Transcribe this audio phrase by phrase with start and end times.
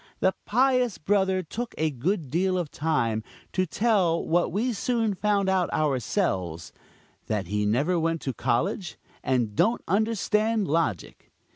[0.19, 3.21] The pious brother took a good deal of time
[3.53, 6.73] to tell what we soon found out ourselves
[7.27, 11.29] that he never went to college and don't understand logic.